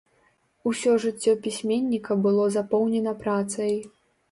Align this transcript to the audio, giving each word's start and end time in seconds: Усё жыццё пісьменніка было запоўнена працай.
Усё 0.71 0.93
жыццё 1.03 1.35
пісьменніка 1.43 2.19
было 2.25 2.49
запоўнена 2.57 3.17
працай. 3.23 3.79